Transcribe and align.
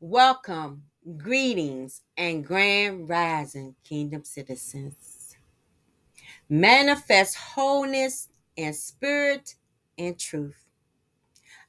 Welcome, 0.00 0.82
greetings, 1.16 2.02
and 2.18 2.44
grand 2.44 3.08
rising, 3.08 3.76
kingdom 3.82 4.24
citizens. 4.24 5.34
Manifest 6.50 7.34
wholeness 7.36 8.28
and 8.58 8.76
spirit 8.76 9.54
and 9.96 10.18
truth. 10.18 10.66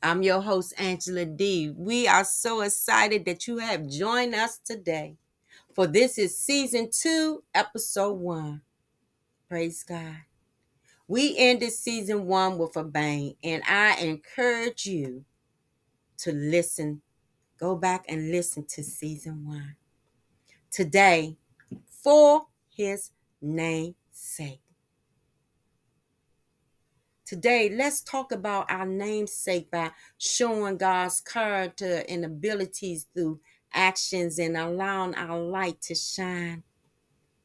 I'm 0.04 0.24
your 0.24 0.42
host, 0.42 0.74
Angela 0.78 1.24
Dee. 1.24 1.74
We 1.74 2.10
are 2.10 2.26
so 2.26 2.60
excited 2.62 3.24
that 3.26 3.48
you 3.48 3.60
have 3.60 3.88
joined 3.88 4.36
us 4.36 4.58
today, 4.58 5.16
for 5.74 5.88
this 5.88 6.18
is 6.18 6.38
season 6.38 6.90
two, 6.92 7.44
episode 7.56 8.16
one. 8.20 8.62
Praise 9.48 9.84
God. 9.84 10.18
We 11.08 11.34
ended 11.38 11.72
season 11.72 12.26
one 12.26 12.58
with 12.58 12.76
a 12.76 12.84
bang, 12.84 13.36
and 13.42 13.64
I 13.66 13.96
encourage 14.02 14.86
you 14.86 15.24
to 16.18 16.34
listen. 16.34 17.02
Go 17.60 17.76
back 17.76 18.06
and 18.08 18.32
listen 18.32 18.66
to 18.66 18.84
season 18.84 19.46
one. 19.46 19.76
Today, 20.72 21.38
for 22.04 22.48
his 22.70 23.12
name's 23.42 23.96
sake. 24.12 24.62
Today, 27.26 27.70
let's 27.70 28.02
talk 28.02 28.32
about 28.32 28.72
our 28.72 28.86
namesake 28.86 29.70
by 29.72 29.92
showing 30.18 30.78
God's 30.78 31.20
character 31.20 32.04
and 32.08 32.24
abilities 32.24 33.08
through 33.14 33.40
actions 33.74 34.40
and 34.40 34.56
allowing 34.56 35.16
our 35.16 35.40
light 35.40 35.82
to 35.82 35.96
shine 35.96 36.64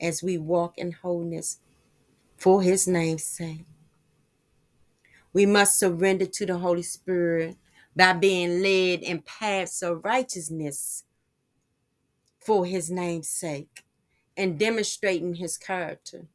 as 0.00 0.22
we 0.22 0.38
walk 0.38 0.78
in 0.78 0.92
wholeness 0.92 1.58
for 2.36 2.62
his 2.62 2.86
name's 2.86 3.24
sake. 3.24 3.66
We 5.32 5.46
must 5.46 5.78
surrender 5.78 6.26
to 6.26 6.46
the 6.46 6.58
Holy 6.58 6.82
Spirit 6.82 7.56
by 7.94 8.12
being 8.12 8.62
led 8.62 9.02
in 9.02 9.20
paths 9.22 9.82
of 9.82 10.04
righteousness 10.04 11.04
for 12.40 12.64
his 12.66 12.90
name's 12.90 13.28
sake 13.28 13.84
and 14.36 14.58
demonstrating 14.58 15.34
his 15.34 15.56
character. 15.56 16.26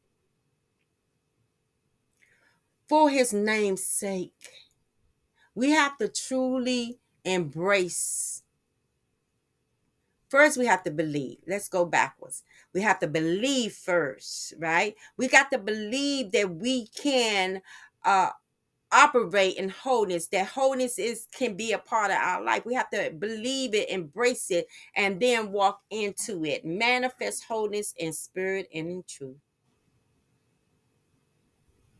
For 2.88 3.10
his 3.10 3.32
name's 3.32 3.84
sake, 3.84 4.32
we 5.54 5.70
have 5.72 5.98
to 5.98 6.08
truly 6.08 7.00
embrace. 7.24 8.42
First, 10.28 10.56
we 10.56 10.66
have 10.66 10.82
to 10.84 10.90
believe. 10.90 11.38
Let's 11.46 11.68
go 11.68 11.84
backwards. 11.84 12.44
We 12.72 12.82
have 12.82 12.98
to 13.00 13.06
believe 13.06 13.72
first, 13.72 14.54
right? 14.58 14.94
We 15.16 15.28
got 15.28 15.50
to 15.50 15.58
believe 15.58 16.32
that 16.32 16.54
we 16.54 16.86
can 16.86 17.60
uh, 18.04 18.30
operate 18.92 19.56
in 19.56 19.68
wholeness 19.68 20.28
that 20.28 20.46
wholeness 20.46 20.98
is 20.98 21.26
can 21.32 21.56
be 21.56 21.72
a 21.72 21.78
part 21.78 22.10
of 22.10 22.16
our 22.16 22.42
life. 22.42 22.64
We 22.64 22.74
have 22.74 22.90
to 22.90 23.10
believe 23.10 23.74
it 23.74 23.90
embrace 23.90 24.50
it 24.50 24.68
and 24.96 25.20
then 25.20 25.52
walk 25.52 25.80
into 25.90 26.44
it. 26.44 26.64
Manifest 26.64 27.44
wholeness 27.44 27.94
in 27.98 28.12
spirit 28.12 28.68
and 28.74 28.88
in 28.90 29.04
truth. 29.06 29.36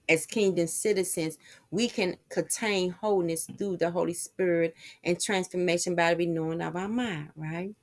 As 0.08 0.26
kingdom 0.26 0.66
citizens 0.66 1.38
we 1.70 1.88
can 1.88 2.16
contain 2.30 2.90
wholeness 2.90 3.46
through 3.58 3.76
the 3.78 3.90
holy 3.90 4.14
spirit 4.14 4.74
and 5.04 5.20
transformation 5.20 5.94
by 5.94 6.14
the 6.14 6.26
renewing 6.26 6.62
of 6.62 6.76
our 6.76 6.88
mind 6.88 7.30
right? 7.36 7.74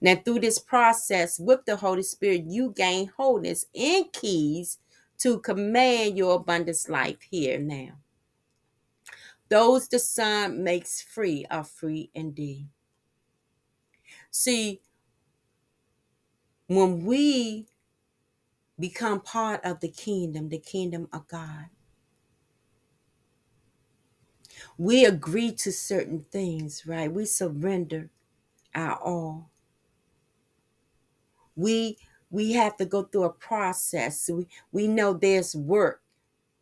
Now 0.00 0.16
through 0.16 0.40
this 0.40 0.58
process 0.60 1.40
with 1.40 1.64
the 1.66 1.76
holy 1.76 2.04
spirit 2.04 2.44
you 2.46 2.72
gain 2.76 3.10
wholeness 3.16 3.66
and 3.74 4.12
keys 4.12 4.78
to 5.18 5.40
command 5.40 6.16
your 6.16 6.36
abundance 6.36 6.88
life 6.88 7.18
here 7.30 7.58
now 7.58 7.94
those 9.54 9.86
the 9.86 10.00
Son 10.00 10.64
makes 10.64 11.00
free 11.00 11.46
are 11.48 11.62
free 11.62 12.10
indeed. 12.12 12.66
See, 14.32 14.82
when 16.66 17.04
we 17.04 17.68
become 18.80 19.20
part 19.20 19.64
of 19.64 19.78
the 19.78 19.88
kingdom, 19.88 20.48
the 20.48 20.58
kingdom 20.58 21.08
of 21.12 21.28
God, 21.28 21.66
we 24.76 25.04
agree 25.04 25.52
to 25.52 25.70
certain 25.70 26.24
things, 26.32 26.84
right? 26.84 27.12
We 27.12 27.24
surrender 27.24 28.10
our 28.74 28.96
all. 28.96 29.52
We 31.54 31.98
we 32.28 32.54
have 32.54 32.76
to 32.78 32.86
go 32.86 33.04
through 33.04 33.24
a 33.24 33.32
process. 33.32 34.28
We 34.28 34.48
we 34.72 34.88
know 34.88 35.12
there's 35.12 35.54
work. 35.54 36.02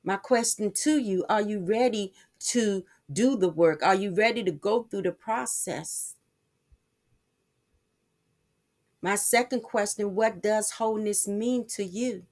My 0.04 0.16
question 0.16 0.72
to 0.72 0.98
you, 0.98 1.24
are 1.28 1.42
you 1.42 1.60
ready 1.60 2.12
to 2.50 2.84
do 3.12 3.36
the 3.36 3.48
work? 3.48 3.82
Are 3.82 3.94
you 3.94 4.14
ready 4.14 4.42
to 4.44 4.52
go 4.52 4.84
through 4.84 5.02
the 5.02 5.12
process? 5.12 6.16
My 9.00 9.16
second 9.16 9.62
question 9.62 10.14
what 10.14 10.42
does 10.42 10.72
wholeness 10.72 11.26
mean 11.26 11.66
to 11.68 11.84
you? 11.84 12.24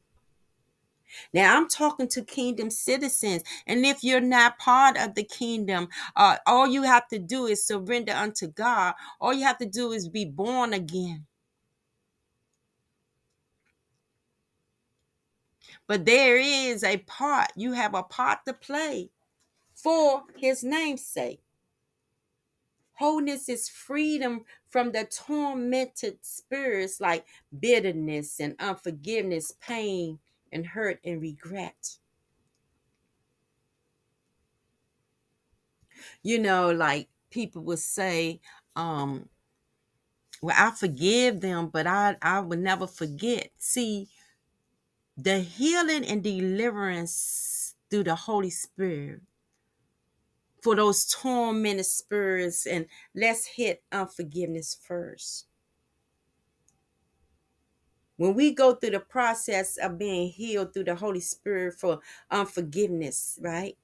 Now, 1.33 1.57
I'm 1.57 1.69
talking 1.69 2.07
to 2.09 2.23
kingdom 2.23 2.71
citizens. 2.71 3.43
And 3.67 3.85
if 3.85 4.05
you're 4.05 4.21
not 4.21 4.59
part 4.59 4.97
of 4.97 5.17
the 5.17 5.25
kingdom, 5.25 5.89
uh, 6.15 6.37
all 6.47 6.69
you 6.69 6.83
have 6.83 7.09
to 7.09 7.19
do 7.19 7.47
is 7.47 7.67
surrender 7.67 8.13
unto 8.13 8.47
God. 8.47 8.95
All 9.21 9.33
you 9.33 9.45
have 9.45 9.59
to 9.59 9.67
do 9.67 9.91
is 9.91 10.09
be 10.09 10.25
born 10.25 10.73
again. 10.73 11.27
But 15.89 16.05
there 16.05 16.37
is 16.37 16.85
a 16.85 16.99
part, 16.99 17.51
you 17.57 17.73
have 17.73 17.95
a 17.95 18.05
part 18.05 18.45
to 18.47 18.55
play 18.55 19.11
for 19.83 20.25
his 20.37 20.63
name's 20.63 21.05
sake. 21.05 21.41
Wholeness 22.95 23.49
is 23.49 23.69
freedom 23.69 24.45
from 24.69 24.93
the 24.93 25.05
tormented 25.05 26.19
spirits 26.21 27.01
like 27.01 27.25
bitterness 27.59 28.39
and 28.41 28.57
unforgiveness, 28.61 29.53
pain 29.61 30.19
and 30.53 30.67
hurt 30.67 31.01
and 31.03 31.21
regret. 31.23 31.97
You 36.23 36.39
know, 36.39 36.71
like 36.71 37.09
people 37.31 37.63
would 37.63 37.79
say, 37.79 38.41
um, 38.77 39.29
well, 40.43 40.57
I 40.59 40.71
forgive 40.71 41.41
them, 41.41 41.69
but 41.69 41.87
I, 41.87 42.17
I 42.21 42.41
would 42.41 42.59
never 42.59 42.87
forget. 42.87 43.51
See, 43.59 44.09
the 45.17 45.41
healing 45.41 46.05
and 46.05 46.23
deliverance 46.23 47.75
through 47.91 48.05
the 48.05 48.15
Holy 48.15 48.51
Spirit 48.51 49.21
for 50.63 50.77
those 50.77 51.07
tormented 51.07 51.87
spirits. 51.87 52.67
And 52.67 52.87
let's 53.15 53.47
hit 53.47 53.83
unforgiveness 53.93 54.77
first. 54.81 55.47
When 58.17 58.35
we 58.35 58.53
go 58.53 58.75
through 58.75 58.91
the 58.91 59.01
process 59.01 59.79
of 59.79 59.99
being 59.99 60.29
healed 60.29 60.75
through 60.75 60.85
the 60.85 60.95
Holy 60.95 61.21
Spirit 61.21 61.75
for 61.79 62.01
unforgiveness, 62.31 63.39
right? 63.41 63.79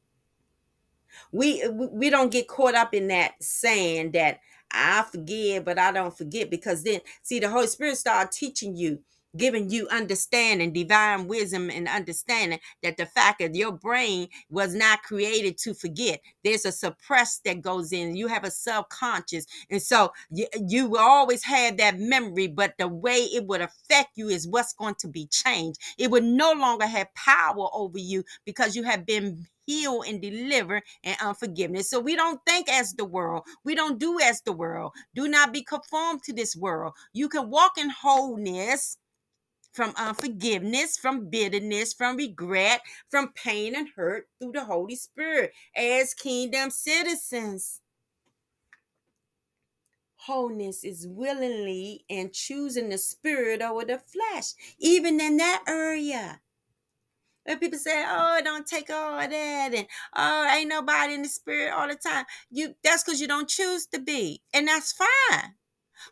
We 1.32 1.66
we 1.69 2.10
don't 2.10 2.31
get 2.31 2.47
caught 2.47 2.75
up 2.75 2.92
in 2.92 3.09
that 3.09 3.42
saying 3.42 4.12
that 4.12 4.41
I 4.70 5.06
forgive, 5.10 5.65
but 5.65 5.78
I 5.78 5.92
don't 5.92 6.16
forget 6.16 6.50
because 6.50 6.82
then 6.82 7.00
see 7.22 7.38
the 7.38 7.48
Holy 7.48 7.66
Spirit 7.66 7.97
start 7.97 8.31
teaching 8.32 8.76
you 8.76 9.00
giving 9.36 9.70
you 9.70 9.88
understanding, 9.88 10.72
divine 10.72 11.26
wisdom 11.26 11.70
and 11.70 11.88
understanding 11.88 12.58
that 12.82 12.97
the 12.97 13.06
fact 13.06 13.41
that 13.41 13.54
your 13.54 13.72
brain 13.72 14.28
was 14.50 14.74
not 14.74 15.02
created 15.02 15.58
to 15.58 15.74
forget. 15.74 16.20
There's 16.44 16.64
a 16.64 16.72
suppress 16.72 17.41
that 17.44 17.62
goes 17.62 17.92
in. 17.92 18.16
You 18.16 18.28
have 18.28 18.44
a 18.44 18.50
subconscious. 18.50 19.47
And 19.70 19.82
so 19.82 20.12
you, 20.30 20.47
you 20.66 20.88
will 20.88 21.00
always 21.00 21.44
have 21.44 21.76
that 21.78 21.98
memory, 21.98 22.48
but 22.48 22.74
the 22.78 22.88
way 22.88 23.19
it 23.19 23.47
would 23.47 23.60
affect 23.60 24.10
you 24.16 24.28
is 24.28 24.48
what's 24.48 24.72
going 24.72 24.97
to 25.00 25.08
be 25.08 25.26
changed. 25.26 25.78
It 25.98 26.10
would 26.10 26.24
no 26.24 26.53
longer 26.53 26.86
have 26.86 27.14
power 27.14 27.68
over 27.72 27.98
you 27.98 28.24
because 28.44 28.76
you 28.76 28.82
have 28.84 29.06
been 29.06 29.47
healed 29.66 30.04
and 30.06 30.22
delivered 30.22 30.82
and 31.03 31.16
unforgiveness. 31.20 31.91
So 31.91 32.00
we 32.00 32.16
don't 32.16 32.41
think 32.47 32.68
as 32.70 32.94
the 32.94 33.04
world. 33.04 33.42
We 33.64 33.74
don't 33.74 33.98
do 33.98 34.20
as 34.20 34.41
the 34.42 34.53
world. 34.53 34.92
Do 35.14 35.28
not 35.28 35.53
be 35.53 35.62
conformed 35.62 36.22
to 36.24 36.32
this 36.32 36.56
world. 36.56 36.94
You 37.12 37.28
can 37.28 37.50
walk 37.50 37.72
in 37.77 37.91
wholeness 37.91 38.97
from 39.76 39.92
unforgiveness, 39.96 40.96
from 40.96 41.28
bitterness, 41.28 41.92
from 41.92 42.16
regret, 42.16 42.80
from 43.10 43.32
pain 43.34 43.76
and 43.76 43.90
hurt 43.94 44.26
through 44.40 44.52
the 44.52 44.64
Holy 44.64 44.96
Spirit 44.96 45.52
as 45.76 46.14
kingdom 46.14 46.70
citizens. 46.70 47.82
Wholeness 50.16 50.82
is 50.82 51.06
willingly 51.06 52.04
and 52.10 52.32
choosing 52.32 52.88
the 52.88 52.98
spirit 52.98 53.62
over 53.62 53.84
the 53.84 53.98
flesh, 54.00 54.54
even 54.78 55.20
in 55.20 55.36
that 55.36 55.62
area. 55.68 56.40
When 57.44 57.58
people 57.60 57.78
say, 57.78 58.04
"Oh, 58.08 58.40
don't 58.42 58.66
take 58.66 58.90
all 58.90 59.18
that," 59.18 59.30
and 59.74 59.86
"Oh, 60.14 60.48
ain't 60.52 60.70
nobody 60.70 61.14
in 61.14 61.22
the 61.22 61.28
spirit 61.28 61.72
all 61.72 61.86
the 61.86 61.94
time," 61.94 62.24
you 62.50 62.74
that's 62.82 63.04
because 63.04 63.20
you 63.20 63.28
don't 63.28 63.48
choose 63.48 63.86
to 63.88 64.00
be, 64.00 64.42
and 64.52 64.66
that's 64.66 64.92
fine 64.92 65.54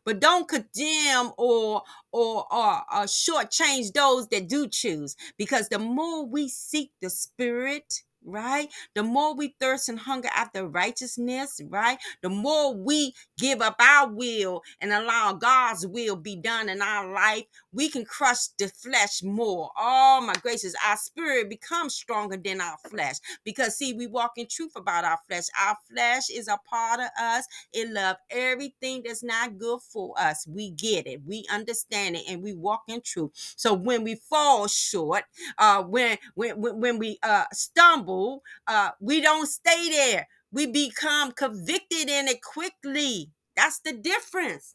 but 0.05 0.21
don't 0.21 0.49
condemn 0.49 1.33
or 1.39 1.83
or 2.13 2.47
or, 2.53 2.75
or 2.95 3.05
shortchange 3.05 3.93
those 3.93 4.29
that 4.29 4.49
do 4.49 4.69
choose 4.69 5.17
because 5.39 5.69
the 5.69 5.79
more 5.79 6.27
we 6.27 6.49
seek 6.49 6.93
the 7.03 7.11
spirit 7.11 8.03
right? 8.25 8.69
The 8.95 9.03
more 9.03 9.35
we 9.35 9.55
thirst 9.61 9.89
and 9.89 9.99
hunger 9.99 10.29
after 10.35 10.67
righteousness, 10.67 11.61
right? 11.69 11.99
The 12.23 12.29
more 12.31 12.75
we 12.75 13.15
give 13.39 13.63
up 13.63 13.77
our 13.81 14.09
will 14.09 14.63
and 14.81 14.93
allow 14.93 15.35
God's 15.35 15.87
will 15.87 16.17
be 16.17 16.37
done 16.37 16.69
in 16.69 16.83
our 16.83 17.13
life, 17.13 17.45
we 17.75 17.91
can 17.91 18.05
crush 18.07 18.49
the 18.59 18.69
flesh 18.69 19.23
more. 19.23 19.71
Oh 19.79 20.23
my 20.27 20.35
gracious, 20.35 20.75
our 20.87 20.97
spirit 20.97 21.51
becomes 21.51 21.95
stronger 21.95 22.39
than 22.39 22.61
our 22.61 22.79
flesh 22.91 23.17
because 23.45 23.77
see, 23.77 23.93
we 23.95 24.07
walk 24.07 24.33
in 24.39 24.47
truth 24.51 24.73
about 24.77 25.05
our 25.05 25.19
flesh. 25.29 25.45
Our 25.67 25.77
flesh 25.91 26.31
is 26.31 26.49
a 26.49 26.59
part 26.71 27.01
of 27.01 27.09
us. 27.21 27.47
It 27.73 27.91
love 27.91 28.17
everything 28.31 29.03
that's 29.05 29.25
not 29.25 29.59
good 29.59 29.81
for 29.83 30.15
us. 30.19 30.47
We 30.47 30.71
get 30.71 31.07
it, 31.07 31.23
we 31.27 31.47
understand 31.53 32.17
it, 32.17 32.25
and 32.29 32.43
we 32.43 32.55
walk 32.55 32.85
in 32.89 33.03
truth. 33.03 33.33
So 33.57 33.75
when 33.75 34.05
we 34.05 34.17
fall 34.17 34.69
short, 34.69 35.25
uh, 35.59 35.83
when 35.85 36.19
when 36.35 36.61
when 36.61 36.99
we 36.99 37.19
uh 37.23 37.45
stumble, 37.53 38.43
uh, 38.69 38.91
we 39.01 39.21
don't 39.21 39.47
stay 39.49 39.91
there. 39.91 40.29
We 40.53 40.67
become 40.67 41.33
convicted 41.33 42.09
in 42.09 42.29
it 42.29 42.43
quickly. 42.43 43.31
That's 43.57 43.81
the 43.81 43.93
difference. 43.93 44.75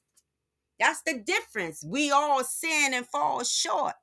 That's 0.79 1.01
the 1.03 1.19
difference. 1.19 1.83
We 1.85 2.11
all 2.11 2.43
sin 2.43 2.93
and 2.93 3.05
fall 3.07 3.43
short. 3.43 3.95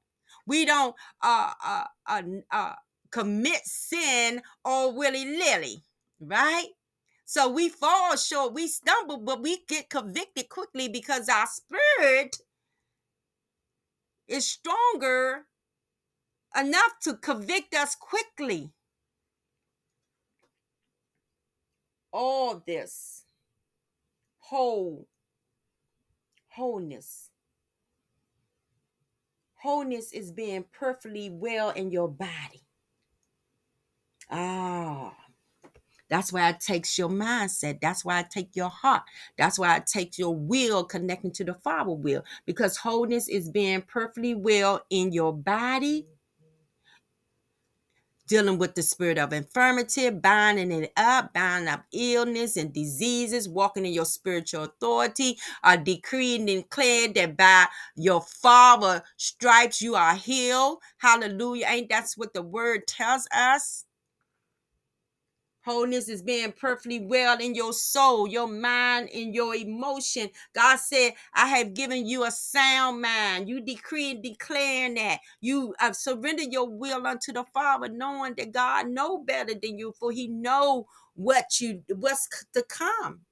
We 0.46 0.64
don't 0.64 0.94
uh 1.23 1.52
uh 1.64 1.84
uh, 2.06 2.23
uh 2.50 2.75
commit 3.11 3.62
sin 3.64 4.43
all 4.64 4.94
willy 4.94 5.25
nilly, 5.25 5.82
right? 6.20 6.69
So 7.25 7.49
we 7.49 7.69
fall 7.69 8.17
short, 8.17 8.55
we 8.55 8.69
stumble, 8.69 9.19
but 9.19 9.43
we 9.43 9.58
get 9.69 9.90
convicted 9.90 10.49
quickly 10.49 10.88
because 10.88 11.28
our 11.28 11.46
spirit 11.46 12.37
is 14.29 14.46
stronger 14.46 15.46
enough 16.58 16.93
to 17.02 17.14
convict 17.14 17.75
us 17.75 17.96
quickly. 17.96 18.70
All 22.12 22.62
this 22.67 23.25
whole 24.38 25.06
wholeness. 26.56 27.31
Wholeness 29.62 30.12
is 30.12 30.32
being 30.32 30.64
perfectly 30.73 31.29
well 31.31 31.70
in 31.70 31.91
your 31.91 32.08
body. 32.08 32.62
Ah, 34.31 35.14
that's 36.08 36.32
why 36.32 36.49
it 36.49 36.61
takes 36.61 36.99
your 36.99 37.08
mindset. 37.08 37.81
That's 37.81 38.05
why 38.05 38.20
it 38.20 38.31
takes 38.31 38.56
your 38.56 38.69
heart. 38.70 39.03
That's 39.37 39.58
why 39.58 39.76
it 39.76 39.87
takes 39.87 40.19
your 40.19 40.35
will 40.35 40.85
connecting 40.85 41.32
to 41.32 41.44
the 41.44 41.55
Father 41.55 41.93
will. 41.93 42.25
Because 42.47 42.76
wholeness 42.76 43.29
is 43.29 43.50
being 43.50 43.82
perfectly 43.82 44.35
well 44.35 44.82
in 44.88 45.12
your 45.12 45.35
body, 45.35 46.06
dealing 48.28 48.58
with 48.58 48.75
the 48.75 48.82
spirit 48.82 49.19
of 49.19 49.32
infirmity, 49.32 50.11
binding 50.11 50.73
it 50.73 50.93
up, 50.96 51.34
binding 51.34 51.69
up 51.69 51.84
illness 51.93 52.56
and 52.58 52.73
diseases, 52.73 53.49
walking 53.49 53.87
in 53.87 53.94
your 53.94 54.06
spiritual 54.06 54.64
authority, 54.64 55.38
uh, 55.64 55.76
decreeing 55.76 56.50
and 56.50 56.64
declaring 56.64 57.14
that 57.14 57.37
by 57.37 57.67
your 57.96 58.23
Father 58.23 59.02
stripes 59.17 59.82
you 59.82 59.96
are 59.96 60.17
healed. 60.17 60.78
Hallelujah. 60.99 61.67
Ain't 61.69 61.90
that's 61.90 62.19
what 62.19 62.34
the 62.34 62.43
word 62.43 62.87
tells 62.88 63.28
us? 63.34 63.85
Wholeness 65.66 66.08
is 66.08 66.22
being 66.22 66.52
perfectly 66.52 67.00
well 67.00 67.38
in 67.40 67.56
your 67.56 67.72
soul, 67.72 68.28
your 68.28 68.46
mind, 68.46 69.10
and 69.12 69.34
your 69.34 69.52
emotion. 69.52 70.30
God 70.54 70.76
said, 70.76 71.14
I 71.34 71.48
have 71.48 71.74
given 71.74 72.06
you 72.06 72.24
a 72.24 72.30
sound 72.30 73.02
mind. 73.02 73.48
You 73.48 73.60
decree 73.60 74.12
and 74.12 74.22
declaring 74.22 74.94
that. 74.94 75.18
You 75.40 75.74
have 75.80 75.96
surrendered 75.96 76.52
your 76.52 76.68
will 76.70 77.04
unto 77.04 77.32
the 77.32 77.44
Father, 77.52 77.88
knowing 77.88 78.34
that 78.38 78.52
God 78.52 78.88
know 78.88 79.18
better 79.18 79.54
than 79.54 79.76
you, 79.76 79.92
for 79.98 80.12
he 80.12 80.28
know 80.28 80.86
what 81.14 81.60
you 81.60 81.82
what's 81.96 82.28
to 82.54 82.62
come. 82.62 83.22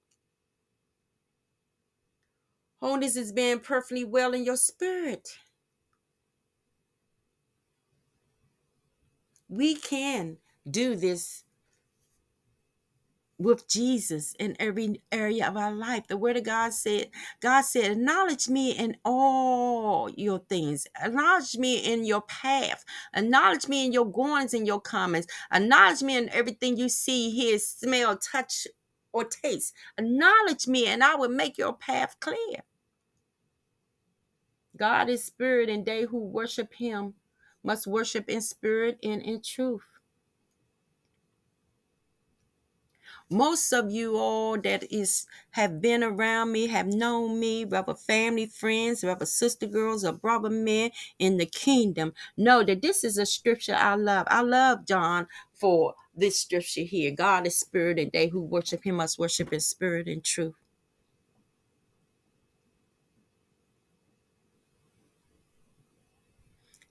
Wholeness 2.81 3.15
is 3.15 3.33
being 3.33 3.61
perfectly 3.61 4.05
well 4.05 4.35
in 4.35 4.45
your 4.45 4.57
spirit. 4.57 5.39
We 9.49 9.77
can 9.77 10.39
do 10.69 10.97
this 10.97 11.44
with 13.39 13.69
Jesus 13.69 14.35
in 14.39 14.57
every 14.61 15.03
area 15.11 15.49
of 15.49 15.57
our 15.57 15.73
life. 15.73 16.07
The 16.07 16.17
word 16.17 16.37
of 16.37 16.45
God 16.45 16.73
said, 16.73 17.11
God 17.41 17.63
said, 17.63 17.93
acknowledge 17.93 18.49
me 18.49 18.73
in 18.73 18.97
all 19.05 20.09
your 20.11 20.39
things. 20.39 20.87
Acknowledge 21.03 21.57
me 21.57 21.79
in 21.79 22.05
your 22.05 22.23
path. 22.23 22.85
Acknowledge 23.15 23.69
me 23.69 23.87
in 23.87 23.93
your 23.93 24.11
goings 24.11 24.55
and 24.55 24.67
your 24.67 24.81
comings. 24.81 25.27
Acknowledge 25.53 26.03
me 26.03 26.17
in 26.17 26.29
everything 26.31 26.77
you 26.77 26.89
see, 26.89 27.31
hear, 27.31 27.59
smell, 27.59 28.17
touch, 28.17 28.67
or 29.13 29.25
taste. 29.25 29.75
Acknowledge 29.99 30.67
me 30.67 30.87
and 30.87 31.03
I 31.03 31.17
will 31.17 31.29
make 31.29 31.59
your 31.59 31.73
path 31.73 32.17
clear. 32.21 32.63
God 34.77 35.09
is 35.09 35.23
spirit, 35.23 35.69
and 35.69 35.87
they 35.87 36.03
who 36.03 36.19
worship 36.19 36.75
him 36.75 37.15
must 37.63 37.87
worship 37.87 38.29
in 38.29 38.41
spirit 38.41 38.99
and 39.05 39.23
in 39.23 39.41
truth. 39.41 39.85
Most 43.35 43.73
of 43.73 43.91
you 43.91 44.17
all 44.17 44.59
that 44.61 44.85
is 44.93 45.27
have 45.51 45.81
been 45.81 46.03
around 46.03 46.53
me 46.53 46.69
have 46.69 46.87
known 46.87 47.41
me 47.41 47.65
whether 47.65 47.95
family 47.95 48.47
friends 48.47 49.03
whether 49.05 49.27
sister 49.27 49.67
girls 49.67 50.05
or 50.05 50.13
brother 50.13 50.51
men 50.51 50.91
in 51.19 51.37
the 51.37 51.47
kingdom 51.47 52.13
know 52.37 52.63
that 52.63 52.83
this 52.83 53.05
is 53.05 53.19
a 53.19 53.27
scripture 53.27 53.75
i 53.75 53.95
love. 53.95 54.27
I 54.31 54.43
love 54.43 54.87
john 54.87 55.27
for 55.53 55.95
this 56.17 56.41
scripture 56.41 56.83
here. 56.83 57.11
God 57.11 57.47
is 57.47 57.59
spirit 57.59 57.99
and 57.99 58.11
they 58.13 58.29
who 58.29 58.43
worship 58.43 58.85
him 58.85 58.97
must 58.97 59.19
worship 59.19 59.53
in 59.53 59.61
spirit 59.61 60.07
and 60.07 60.23
truth. 60.25 60.55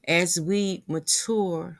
As 0.06 0.40
we 0.40 0.84
mature 0.88 1.80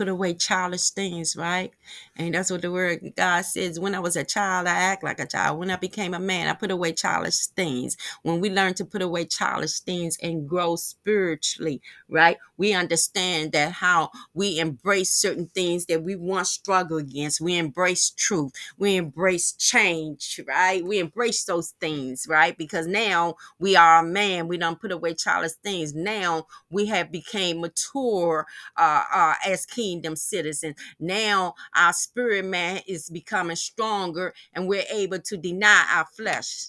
put 0.00 0.08
away 0.08 0.34
childish 0.34 0.90
things, 0.92 1.36
right? 1.36 1.72
And 2.16 2.34
that's 2.34 2.50
what 2.50 2.62
the 2.62 2.72
word 2.72 3.12
God 3.18 3.42
says. 3.42 3.78
When 3.78 3.94
I 3.94 4.00
was 4.00 4.16
a 4.16 4.24
child, 4.24 4.66
I 4.66 4.76
act 4.76 5.04
like 5.04 5.20
a 5.20 5.26
child. 5.26 5.60
When 5.60 5.70
I 5.70 5.76
became 5.76 6.14
a 6.14 6.20
man, 6.20 6.48
I 6.48 6.54
put 6.54 6.72
away 6.72 6.94
childish 6.94 7.48
things. 7.48 7.98
When 8.22 8.40
we 8.40 8.50
learn 8.50 8.74
to 8.76 8.86
put 8.86 9.02
away 9.02 9.26
childish 9.26 9.80
things 9.80 10.18
and 10.22 10.48
grow 10.48 10.76
spiritually, 10.76 11.82
right? 12.08 12.38
We 12.60 12.74
understand 12.74 13.52
that 13.54 13.72
how 13.72 14.10
we 14.34 14.60
embrace 14.60 15.14
certain 15.14 15.48
things 15.48 15.86
that 15.86 16.04
we 16.04 16.16
once 16.16 16.50
struggled 16.52 17.02
against. 17.04 17.40
We 17.40 17.58
embrace 17.58 18.10
truth. 18.10 18.52
We 18.78 18.96
embrace 18.98 19.54
change, 19.54 20.40
right? 20.46 20.84
We 20.84 21.00
embrace 21.00 21.44
those 21.46 21.70
things, 21.80 22.26
right? 22.28 22.58
Because 22.58 22.86
now 22.86 23.36
we 23.58 23.76
are 23.76 24.00
a 24.00 24.08
man. 24.08 24.48
We 24.48 24.58
don't 24.58 24.80
put 24.80 24.92
away 24.92 25.14
childish 25.14 25.54
things. 25.64 25.94
Now 25.94 26.46
we 26.70 26.86
have 26.88 27.12
became 27.12 27.62
mature 27.62 28.46
uh, 28.78 29.04
uh, 29.12 29.34
as 29.46 29.66
kingdom 29.66 30.16
citizens. 30.16 30.76
Now 31.00 31.54
our 31.74 31.94
spirit 31.94 32.44
man 32.46 32.82
is 32.86 33.10
becoming 33.10 33.56
stronger 33.56 34.34
and 34.54 34.68
we're 34.68 34.84
able 34.92 35.20
to 35.20 35.38
deny 35.38 35.86
our 35.94 36.06
flesh. 36.16 36.68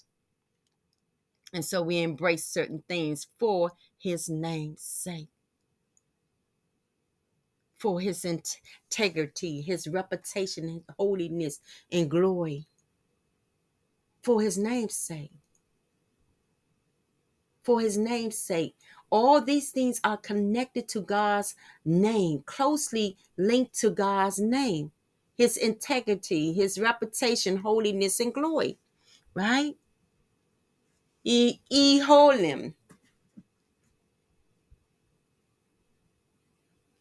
And 1.54 1.64
so 1.64 1.82
we 1.82 2.02
embrace 2.02 2.46
certain 2.46 2.84
things 2.88 3.28
for 3.40 3.72
his 3.98 4.28
name's 4.30 4.82
sake. 4.82 5.31
For 7.82 7.98
his 7.98 8.24
integrity, 8.24 9.60
his 9.60 9.88
reputation, 9.88 10.68
his 10.68 10.82
holiness, 10.96 11.58
and 11.90 12.08
glory. 12.08 12.68
For 14.22 14.40
his 14.40 14.56
name's 14.56 14.94
sake. 14.94 15.32
For 17.64 17.80
his 17.80 17.98
name's 17.98 18.38
sake. 18.38 18.76
All 19.10 19.40
these 19.40 19.70
things 19.70 20.00
are 20.04 20.16
connected 20.16 20.88
to 20.90 21.00
God's 21.00 21.56
name, 21.84 22.44
closely 22.46 23.16
linked 23.36 23.74
to 23.80 23.90
God's 23.90 24.38
name, 24.38 24.92
his 25.36 25.56
integrity, 25.56 26.52
his 26.52 26.78
reputation, 26.78 27.56
holiness, 27.56 28.20
and 28.20 28.32
glory. 28.32 28.78
Right? 29.34 29.74
E, 31.24 31.58
e 31.68 31.98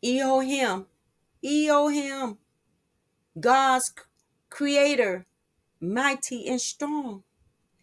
Elohim. 0.03 0.85
Elohim. 1.43 2.37
God's 3.39 3.93
creator, 4.49 5.25
mighty 5.79 6.47
and 6.47 6.59
strong. 6.59 7.23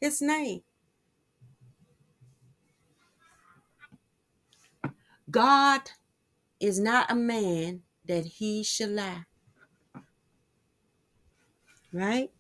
His 0.01 0.21
name. 0.23 0.63
God 5.31 5.91
is 6.61 6.79
not 6.79 7.11
a 7.11 7.15
man 7.15 7.83
that 8.07 8.25
he 8.25 8.63
should 8.63 8.91
lie. 8.91 9.25
Right? 11.93 12.31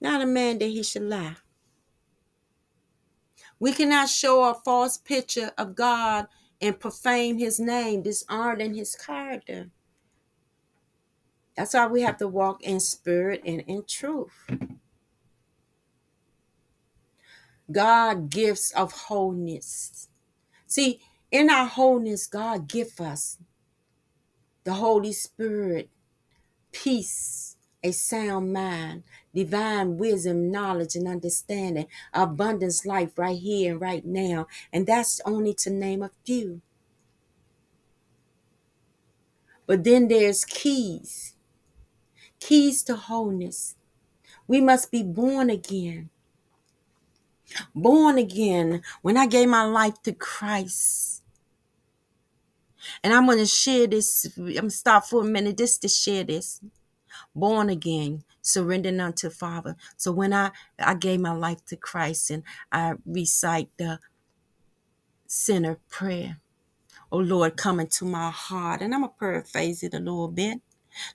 Not 0.00 0.20
a 0.20 0.26
man 0.26 0.58
that 0.58 0.66
he 0.66 0.82
should 0.82 1.02
lie. 1.02 1.36
We 3.58 3.72
cannot 3.72 4.08
show 4.08 4.44
a 4.44 4.54
false 4.54 4.96
picture 4.96 5.52
of 5.56 5.76
God 5.76 6.26
and 6.62 6.78
profane 6.78 7.38
his 7.38 7.58
name, 7.58 8.02
dishonoring 8.02 8.74
his 8.74 8.94
character. 8.94 9.68
That's 11.56 11.74
why 11.74 11.88
we 11.88 12.02
have 12.02 12.16
to 12.18 12.28
walk 12.28 12.62
in 12.62 12.80
spirit 12.80 13.42
and 13.44 13.60
in 13.66 13.84
truth. 13.86 14.32
God 17.70 18.30
gifts 18.30 18.70
of 18.72 18.92
wholeness. 18.92 20.08
See, 20.66 21.00
in 21.30 21.50
our 21.50 21.66
wholeness, 21.66 22.26
God 22.26 22.68
gives 22.68 23.00
us 23.00 23.38
the 24.64 24.74
Holy 24.74 25.12
Spirit, 25.12 25.90
peace, 26.70 27.56
a 27.82 27.90
sound 27.90 28.52
mind, 28.52 29.02
divine 29.34 29.96
wisdom, 29.96 30.50
knowledge, 30.50 30.94
and 30.94 31.08
understanding, 31.08 31.86
abundance 32.12 32.84
life 32.84 33.18
right 33.18 33.38
here 33.38 33.72
and 33.72 33.80
right 33.80 34.04
now. 34.04 34.46
And 34.72 34.86
that's 34.86 35.20
only 35.24 35.54
to 35.54 35.70
name 35.70 36.02
a 36.02 36.10
few. 36.24 36.60
But 39.66 39.84
then 39.84 40.08
there's 40.08 40.44
keys, 40.44 41.34
keys 42.40 42.82
to 42.84 42.96
wholeness. 42.96 43.76
We 44.46 44.60
must 44.60 44.90
be 44.90 45.02
born 45.02 45.50
again. 45.50 46.10
Born 47.74 48.18
again 48.18 48.82
when 49.02 49.16
I 49.16 49.26
gave 49.26 49.48
my 49.48 49.64
life 49.64 50.02
to 50.02 50.12
Christ. 50.12 51.22
And 53.02 53.12
I'm 53.12 53.26
going 53.26 53.38
to 53.38 53.46
share 53.46 53.86
this. 53.86 54.26
I'm 54.36 54.44
going 54.44 54.62
to 54.62 54.70
stop 54.70 55.04
for 55.04 55.22
a 55.22 55.24
minute 55.24 55.58
just 55.58 55.82
to 55.82 55.88
share 55.88 56.24
this. 56.24 56.60
Born 57.34 57.70
again, 57.70 58.24
surrendering 58.42 59.00
unto 59.00 59.30
Father. 59.30 59.76
So 59.96 60.12
when 60.12 60.32
I, 60.32 60.50
I 60.78 60.94
gave 60.94 61.20
my 61.20 61.32
life 61.32 61.64
to 61.66 61.76
Christ 61.76 62.30
and 62.30 62.42
I 62.70 62.94
recite 63.06 63.70
the 63.78 64.00
sinner 65.26 65.78
prayer, 65.88 66.40
oh 67.10 67.18
Lord, 67.18 67.56
come 67.56 67.80
into 67.80 68.04
my 68.04 68.30
heart. 68.30 68.82
And 68.82 68.94
I'm 68.94 69.00
going 69.00 69.12
to 69.12 69.18
paraphrase 69.18 69.82
it 69.82 69.94
a 69.94 69.98
little 69.98 70.28
bit. 70.28 70.60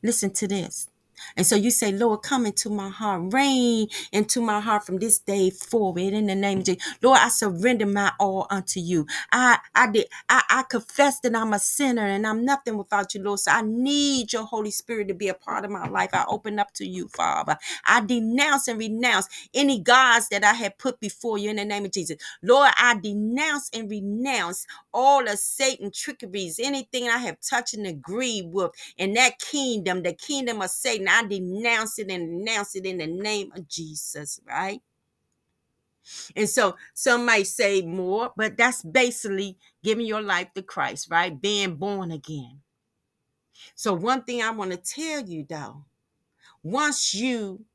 Listen 0.01 0.31
to 0.31 0.47
this. 0.47 0.89
And 1.37 1.45
so 1.45 1.55
you 1.55 1.71
say, 1.71 1.91
Lord, 1.91 2.23
come 2.23 2.45
into 2.45 2.69
my 2.69 2.89
heart, 2.89 3.33
reign 3.33 3.87
into 4.11 4.41
my 4.41 4.61
heart 4.61 4.85
from 4.85 4.97
this 4.99 5.19
day 5.19 5.51
forward 5.51 5.99
in 6.13 6.27
the 6.27 6.35
name 6.35 6.59
of 6.59 6.65
Jesus. 6.65 6.83
Lord, 7.03 7.19
I 7.21 7.29
surrender 7.29 7.85
my 7.87 8.11
all 8.19 8.47
unto 8.49 8.79
you. 8.81 9.07
I 9.31 9.59
I 9.75 9.91
did 9.91 10.07
I, 10.29 10.43
I 10.49 10.63
confess 10.63 11.19
that 11.21 11.35
I'm 11.35 11.53
a 11.53 11.59
sinner 11.59 12.05
and 12.05 12.25
I'm 12.27 12.45
nothing 12.45 12.77
without 12.77 13.13
you, 13.15 13.23
Lord. 13.23 13.39
So 13.41 13.51
I 13.51 13.61
need 13.63 14.33
your 14.33 14.45
Holy 14.45 14.71
Spirit 14.71 15.07
to 15.09 15.13
be 15.13 15.29
a 15.29 15.33
part 15.35 15.65
of 15.65 15.71
my 15.71 15.87
life. 15.89 16.11
I 16.13 16.25
open 16.29 16.59
up 16.59 16.73
to 16.75 16.87
you, 16.87 17.09
Father. 17.09 17.57
I 17.85 18.01
denounce 18.05 18.67
and 18.67 18.79
renounce 18.79 19.27
any 19.53 19.81
gods 19.81 20.29
that 20.29 20.43
I 20.43 20.53
have 20.53 20.77
put 20.77 20.99
before 20.99 21.37
you 21.37 21.49
in 21.51 21.57
the 21.57 21.65
name 21.65 21.85
of 21.85 21.91
Jesus. 21.93 22.17
Lord, 22.43 22.71
I 22.77 22.99
denounce 23.01 23.69
and 23.73 23.89
renounce 23.89 24.67
all 24.97 25.29
of 25.29 25.37
Satan 25.37 25.91
trickeries, 25.93 26.59
anything 26.59 27.07
I 27.07 27.19
have 27.19 27.37
touched 27.39 27.75
and 27.75 27.85
agreed 27.85 28.45
with 28.47 28.71
in 28.97 29.13
that 29.13 29.37
kingdom, 29.37 30.01
the 30.01 30.13
kingdom 30.13 30.59
of 30.59 30.71
Satan. 30.71 31.07
I 31.07 31.23
denounce 31.23 31.99
it 31.99 32.09
and 32.09 32.43
denounce 32.43 32.75
it 32.75 32.83
in 32.83 32.97
the 32.97 33.05
name 33.05 33.51
of 33.55 33.67
Jesus, 33.67 34.39
right? 34.47 34.81
And 36.35 36.49
so 36.49 36.77
some 36.95 37.27
might 37.27 37.45
say 37.45 37.83
more, 37.83 38.31
but 38.35 38.57
that's 38.57 38.81
basically 38.81 39.59
giving 39.83 40.07
your 40.07 40.21
life 40.21 40.47
to 40.55 40.63
Christ, 40.63 41.09
right? 41.11 41.39
Being 41.39 41.75
born 41.75 42.09
again. 42.11 42.61
So, 43.75 43.93
one 43.93 44.23
thing 44.23 44.41
I 44.41 44.51
want 44.51 44.71
to 44.71 44.77
tell 44.77 45.21
you 45.21 45.45
though, 45.47 45.85
once 46.63 47.13
you 47.13 47.65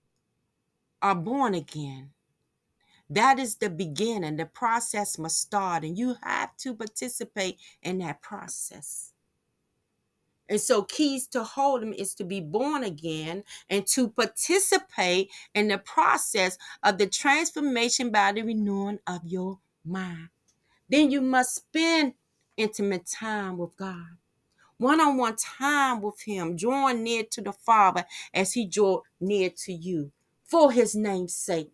are 1.00 1.14
born 1.14 1.54
again, 1.54 2.11
that 3.14 3.38
is 3.38 3.56
the 3.56 3.68
beginning. 3.68 4.36
The 4.36 4.46
process 4.46 5.18
must 5.18 5.40
start, 5.40 5.84
and 5.84 5.98
you 5.98 6.16
have 6.22 6.56
to 6.58 6.74
participate 6.74 7.58
in 7.82 7.98
that 7.98 8.22
process. 8.22 9.12
And 10.48 10.60
so, 10.60 10.82
keys 10.82 11.26
to 11.28 11.44
hold 11.44 11.82
them 11.82 11.92
is 11.92 12.14
to 12.14 12.24
be 12.24 12.40
born 12.40 12.84
again 12.84 13.44
and 13.70 13.86
to 13.88 14.08
participate 14.08 15.30
in 15.54 15.68
the 15.68 15.78
process 15.78 16.58
of 16.82 16.98
the 16.98 17.06
transformation 17.06 18.10
by 18.10 18.32
the 18.32 18.42
renewing 18.42 18.98
of 19.06 19.20
your 19.24 19.60
mind. 19.84 20.28
Then 20.88 21.10
you 21.10 21.20
must 21.20 21.54
spend 21.54 22.14
intimate 22.56 23.06
time 23.06 23.56
with 23.56 23.76
God, 23.76 24.16
one 24.76 25.00
on 25.00 25.16
one 25.16 25.36
time 25.36 26.02
with 26.02 26.20
Him, 26.22 26.56
drawing 26.56 27.02
near 27.02 27.24
to 27.30 27.40
the 27.40 27.52
Father 27.52 28.04
as 28.34 28.52
He 28.52 28.66
drew 28.66 29.02
near 29.20 29.50
to 29.64 29.72
you 29.72 30.12
for 30.44 30.72
His 30.72 30.94
name's 30.94 31.34
sake. 31.34 31.72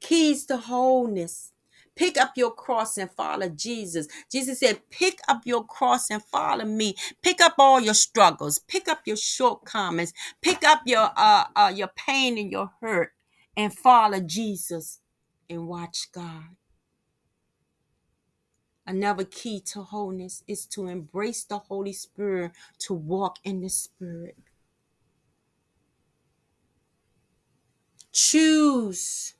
Keys 0.00 0.46
to 0.46 0.56
wholeness 0.56 1.52
Pick 1.98 2.16
up 2.16 2.34
your 2.36 2.52
cross 2.52 2.96
and 2.96 3.10
follow 3.10 3.48
Jesus. 3.48 4.06
Jesus 4.30 4.60
said, 4.60 4.88
Pick 4.88 5.18
up 5.26 5.40
your 5.44 5.64
cross 5.64 6.12
and 6.12 6.22
follow 6.22 6.64
me. 6.64 6.94
Pick 7.22 7.40
up 7.40 7.54
all 7.58 7.80
your 7.80 7.92
struggles. 7.92 8.60
Pick 8.60 8.86
up 8.86 9.00
your 9.04 9.16
shortcomings. 9.16 10.12
Pick 10.40 10.62
up 10.62 10.82
your 10.86 11.10
uh, 11.16 11.46
uh 11.56 11.72
your 11.74 11.90
pain 11.96 12.38
and 12.38 12.52
your 12.52 12.70
hurt 12.80 13.14
and 13.56 13.76
follow 13.76 14.20
Jesus 14.20 15.00
and 15.50 15.66
watch 15.66 16.06
God. 16.12 16.54
Another 18.86 19.24
key 19.24 19.60
to 19.72 19.82
wholeness 19.82 20.44
is 20.46 20.66
to 20.66 20.86
embrace 20.86 21.42
the 21.42 21.58
Holy 21.58 21.92
Spirit, 21.92 22.52
to 22.78 22.94
walk 22.94 23.38
in 23.42 23.60
the 23.60 23.68
Spirit. 23.68 24.38
Choose 28.12 29.34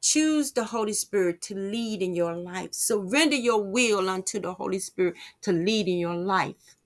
Choose 0.00 0.52
the 0.52 0.64
Holy 0.64 0.92
Spirit 0.94 1.42
to 1.42 1.54
lead 1.54 2.02
in 2.02 2.14
your 2.14 2.34
life. 2.34 2.72
Surrender 2.72 3.36
your 3.36 3.62
will 3.62 4.08
unto 4.08 4.40
the 4.40 4.54
Holy 4.54 4.78
Spirit 4.78 5.14
to 5.42 5.52
lead 5.52 5.88
in 5.88 5.98
your 5.98 6.16
life. 6.16 6.76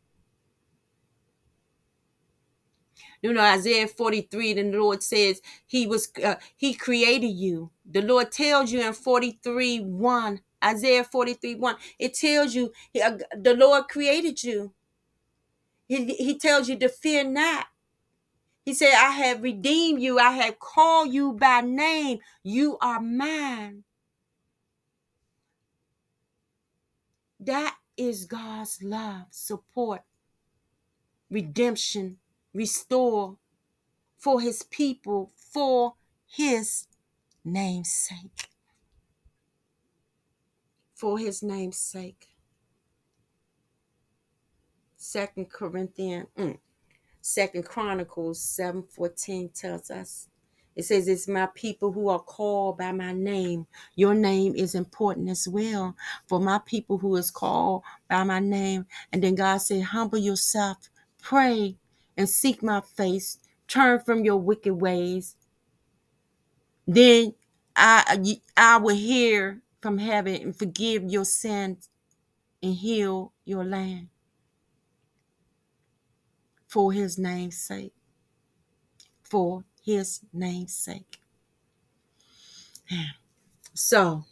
You 3.22 3.32
know, 3.32 3.40
Isaiah 3.40 3.88
43, 3.88 4.54
then 4.54 4.70
the 4.72 4.78
Lord 4.78 5.02
says 5.02 5.40
He 5.66 5.86
was 5.86 6.10
uh, 6.22 6.34
He 6.56 6.74
created 6.74 7.28
you. 7.28 7.70
The 7.90 8.02
Lord 8.02 8.30
tells 8.30 8.70
you 8.70 8.86
in 8.86 8.92
43 8.92 9.80
1, 9.80 10.40
Isaiah 10.62 11.04
43 11.04 11.54
1, 11.54 11.76
it 11.98 12.14
tells 12.14 12.54
you 12.54 12.72
uh, 13.02 13.12
the 13.34 13.54
Lord 13.54 13.88
created 13.88 14.42
you. 14.44 14.74
He, 15.86 16.04
he 16.14 16.38
tells 16.38 16.68
you 16.68 16.78
to 16.78 16.88
fear 16.88 17.24
not. 17.24 17.66
He 18.64 18.72
said, 18.72 18.94
I 18.94 19.10
have 19.10 19.42
redeemed 19.42 20.00
you. 20.00 20.18
I 20.18 20.32
have 20.32 20.58
called 20.58 21.12
you 21.12 21.32
by 21.32 21.60
name. 21.60 22.20
You 22.42 22.78
are 22.80 23.00
mine. 23.00 23.84
That 27.38 27.76
is 27.96 28.24
God's 28.24 28.82
love, 28.82 29.26
support, 29.30 30.00
redemption, 31.30 32.16
restore 32.54 33.36
for 34.16 34.40
his 34.40 34.62
people, 34.62 35.30
for 35.36 35.94
his 36.26 36.86
name's 37.44 37.92
sake. 37.92 38.48
For 40.94 41.18
his 41.18 41.42
name's 41.42 41.76
sake. 41.76 42.28
Second 44.96 45.50
Corinthians. 45.50 46.28
Mm, 46.38 46.58
Second 47.26 47.64
Chronicles 47.64 48.38
7:14 48.38 49.48
tells 49.54 49.90
us. 49.90 50.28
It 50.76 50.84
says, 50.84 51.08
It's 51.08 51.26
my 51.26 51.46
people 51.54 51.90
who 51.90 52.08
are 52.10 52.18
called 52.18 52.76
by 52.76 52.92
my 52.92 53.12
name. 53.12 53.66
Your 53.96 54.12
name 54.14 54.54
is 54.54 54.74
important 54.74 55.30
as 55.30 55.48
well. 55.48 55.96
For 56.26 56.38
my 56.38 56.58
people 56.66 56.98
who 56.98 57.16
is 57.16 57.30
called 57.30 57.82
by 58.10 58.24
my 58.24 58.40
name. 58.40 58.84
And 59.10 59.24
then 59.24 59.36
God 59.36 59.56
said, 59.58 59.84
Humble 59.84 60.18
yourself, 60.18 60.90
pray, 61.22 61.76
and 62.14 62.28
seek 62.28 62.62
my 62.62 62.82
face. 62.82 63.38
Turn 63.68 64.00
from 64.00 64.26
your 64.26 64.36
wicked 64.36 64.74
ways. 64.74 65.34
Then 66.86 67.34
I 67.74 68.36
I 68.54 68.76
will 68.76 68.96
hear 68.96 69.62
from 69.80 69.96
heaven 69.96 70.34
and 70.34 70.54
forgive 70.54 71.04
your 71.04 71.24
sins 71.24 71.88
and 72.62 72.74
heal 72.74 73.32
your 73.46 73.64
land 73.64 74.08
for 76.74 76.90
his 76.90 77.16
name's 77.16 77.56
sake. 77.56 77.92
For 79.22 79.62
his 79.84 80.22
name's 80.32 80.74
sake. 80.74 81.18
So 83.76 84.22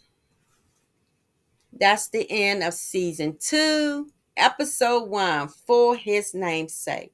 that's 1.73 2.09
the 2.09 2.25
end 2.31 2.63
of 2.63 2.75
season 2.75 3.37
two, 3.41 4.09
episode 4.37 5.09
one, 5.09 5.49
for 5.49 5.97
his 5.97 6.33
name's 6.33 6.75
sake. 6.75 7.13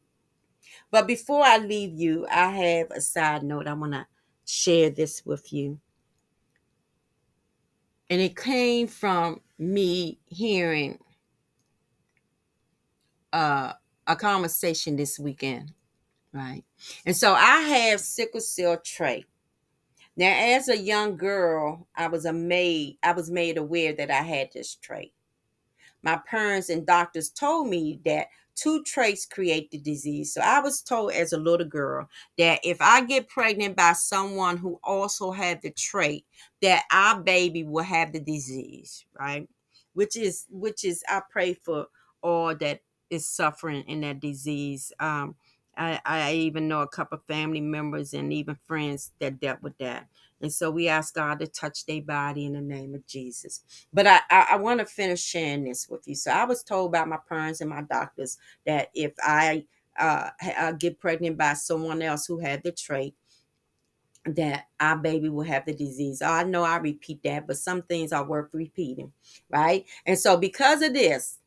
But 0.90 1.06
before 1.06 1.42
I 1.42 1.56
leave 1.56 1.94
you, 1.94 2.26
I 2.30 2.50
have 2.50 2.90
a 2.90 3.00
side 3.00 3.44
note. 3.44 3.66
I 3.66 3.72
want 3.72 3.94
to 3.94 4.06
share 4.44 4.90
this 4.90 5.24
with 5.24 5.50
you. 5.54 5.80
And 8.10 8.20
it 8.20 8.36
came 8.36 8.88
from 8.88 9.40
me 9.58 10.18
hearing 10.26 10.98
uh, 13.32 13.72
a 14.08 14.16
conversation 14.16 14.96
this 14.96 15.18
weekend, 15.18 15.72
right? 16.32 16.64
And 17.06 17.14
so 17.14 17.34
I 17.34 17.60
have 17.60 18.00
sickle 18.00 18.40
cell 18.40 18.78
trait. 18.82 19.26
Now, 20.16 20.34
as 20.34 20.68
a 20.68 20.76
young 20.76 21.16
girl, 21.16 21.86
I 21.94 22.08
was 22.08 22.24
a 22.24 22.32
made 22.32 22.96
I 23.04 23.12
was 23.12 23.30
made 23.30 23.58
aware 23.58 23.92
that 23.92 24.10
I 24.10 24.22
had 24.22 24.48
this 24.52 24.74
trait. 24.74 25.12
My 26.02 26.20
parents 26.26 26.70
and 26.70 26.86
doctors 26.86 27.28
told 27.28 27.68
me 27.68 28.00
that 28.04 28.28
two 28.54 28.82
traits 28.82 29.26
create 29.26 29.70
the 29.70 29.78
disease. 29.78 30.32
So 30.32 30.40
I 30.40 30.60
was 30.60 30.82
told 30.82 31.12
as 31.12 31.32
a 31.32 31.38
little 31.38 31.66
girl 31.66 32.08
that 32.38 32.60
if 32.64 32.80
I 32.80 33.04
get 33.04 33.28
pregnant 33.28 33.76
by 33.76 33.92
someone 33.92 34.56
who 34.56 34.80
also 34.82 35.30
had 35.30 35.62
the 35.62 35.70
trait, 35.70 36.24
that 36.62 36.84
our 36.90 37.20
baby 37.20 37.62
will 37.62 37.84
have 37.84 38.12
the 38.12 38.20
disease, 38.20 39.04
right? 39.18 39.48
Which 39.92 40.16
is 40.16 40.46
which 40.50 40.84
is 40.84 41.04
I 41.08 41.20
pray 41.30 41.54
for 41.54 41.86
all 42.22 42.54
that 42.56 42.80
is 43.10 43.26
suffering 43.26 43.84
in 43.86 44.00
that 44.02 44.20
disease. 44.20 44.92
Um, 45.00 45.36
I, 45.76 46.00
I 46.04 46.32
even 46.32 46.66
know 46.68 46.80
a 46.80 46.88
couple 46.88 47.18
family 47.28 47.60
members 47.60 48.12
and 48.12 48.32
even 48.32 48.58
friends 48.66 49.12
that 49.20 49.40
dealt 49.40 49.62
with 49.62 49.78
that. 49.78 50.08
And 50.40 50.52
so 50.52 50.70
we 50.70 50.88
ask 50.88 51.14
God 51.14 51.38
to 51.40 51.46
touch 51.46 51.86
their 51.86 52.02
body 52.02 52.46
in 52.46 52.52
the 52.52 52.60
name 52.60 52.94
of 52.94 53.06
Jesus. 53.06 53.62
But 53.92 54.06
I, 54.06 54.20
I, 54.30 54.46
I 54.52 54.56
want 54.56 54.80
to 54.80 54.86
finish 54.86 55.22
sharing 55.22 55.64
this 55.64 55.88
with 55.88 56.06
you. 56.06 56.14
So 56.14 56.30
I 56.30 56.44
was 56.44 56.62
told 56.62 56.92
by 56.92 57.04
my 57.04 57.18
parents 57.28 57.60
and 57.60 57.70
my 57.70 57.82
doctors 57.82 58.38
that 58.66 58.88
if 58.94 59.12
I 59.22 59.64
uh, 59.98 60.30
uh, 60.56 60.72
get 60.72 61.00
pregnant 61.00 61.38
by 61.38 61.54
someone 61.54 62.02
else 62.02 62.26
who 62.26 62.38
had 62.38 62.62
the 62.62 62.72
trait, 62.72 63.14
that 64.24 64.64
our 64.78 64.96
baby 64.96 65.28
will 65.28 65.44
have 65.44 65.64
the 65.64 65.72
disease. 65.74 66.22
I 66.22 66.44
know 66.44 66.62
I 66.62 66.76
repeat 66.76 67.22
that, 67.24 67.46
but 67.46 67.56
some 67.56 67.82
things 67.82 68.12
are 68.12 68.24
worth 68.24 68.50
repeating, 68.52 69.12
right? 69.48 69.86
And 70.06 70.18
so 70.18 70.36
because 70.36 70.82
of 70.82 70.92
this, 70.92 71.38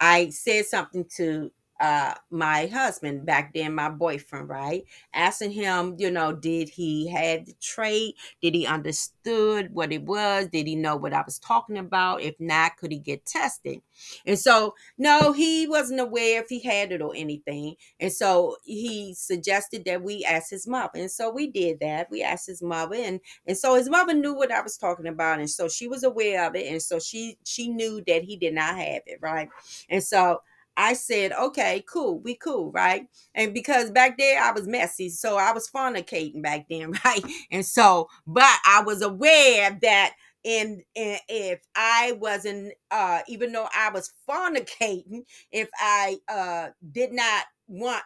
I 0.00 0.30
said 0.30 0.66
something 0.66 1.06
to 1.16 1.50
uh 1.80 2.14
my 2.30 2.66
husband 2.66 3.26
back 3.26 3.52
then 3.54 3.74
my 3.74 3.88
boyfriend 3.88 4.48
right? 4.48 4.84
Asking 5.12 5.50
him 5.52 5.96
you 5.98 6.10
know 6.10 6.32
did 6.32 6.68
he 6.70 7.08
have 7.08 7.46
the 7.46 7.54
trait? 7.60 8.14
Did 8.42 8.54
he 8.54 8.66
understood 8.66 9.72
what 9.74 9.92
it 9.92 10.02
was? 10.02 10.48
Did 10.48 10.66
he 10.66 10.76
know 10.76 10.96
what 10.96 11.12
i 11.12 11.22
was 11.22 11.38
talking 11.38 11.78
about? 11.78 12.22
If 12.22 12.34
not 12.40 12.76
could 12.76 12.92
he 12.92 12.98
get 12.98 13.26
tested? 13.26 13.80
And 14.24 14.38
so 14.38 14.74
no 14.98 15.32
he 15.32 15.66
wasn't 15.66 16.00
aware 16.00 16.40
if 16.42 16.48
he 16.48 16.60
had 16.60 16.92
it 16.92 17.02
or 17.02 17.14
anything. 17.14 17.76
And 18.00 18.12
so 18.12 18.56
he 18.64 19.14
suggested 19.14 19.84
that 19.86 20.02
we 20.02 20.24
ask 20.24 20.50
his 20.50 20.66
mother. 20.66 20.90
And 20.98 21.10
so 21.10 21.30
we 21.30 21.46
did 21.48 21.80
that. 21.80 22.10
We 22.10 22.22
asked 22.22 22.46
his 22.46 22.62
mother 22.62 22.96
and 22.96 23.20
and 23.46 23.56
so 23.56 23.74
his 23.74 23.88
mother 23.88 24.14
knew 24.14 24.34
what 24.34 24.52
i 24.52 24.60
was 24.60 24.76
talking 24.76 25.06
about 25.06 25.38
and 25.38 25.50
so 25.50 25.68
she 25.68 25.88
was 25.88 26.02
aware 26.04 26.46
of 26.46 26.54
it 26.54 26.66
and 26.70 26.82
so 26.82 26.98
she 26.98 27.38
she 27.44 27.68
knew 27.68 28.02
that 28.06 28.22
he 28.22 28.36
did 28.36 28.54
not 28.54 28.76
have 28.76 29.02
it 29.06 29.18
right? 29.20 29.48
And 29.88 30.02
so 30.02 30.40
I 30.76 30.94
said, 30.94 31.32
okay, 31.32 31.84
cool, 31.88 32.20
we 32.20 32.34
cool, 32.36 32.70
right? 32.72 33.06
And 33.34 33.54
because 33.54 33.90
back 33.90 34.18
there 34.18 34.42
I 34.42 34.52
was 34.52 34.66
messy, 34.66 35.08
so 35.08 35.36
I 35.36 35.52
was 35.52 35.70
fornicating 35.70 36.42
back 36.42 36.66
then, 36.68 36.92
right? 37.04 37.22
And 37.50 37.64
so, 37.64 38.08
but 38.26 38.58
I 38.66 38.82
was 38.84 39.02
aware 39.02 39.78
that 39.82 40.14
in 40.44 40.82
if 40.94 41.60
I 41.74 42.12
wasn't, 42.20 42.72
uh, 42.90 43.20
even 43.28 43.52
though 43.52 43.68
I 43.74 43.90
was 43.90 44.12
fornicating, 44.28 45.24
if 45.50 45.68
I 45.78 46.18
uh 46.28 46.68
did 46.92 47.12
not 47.12 47.44
want 47.68 48.02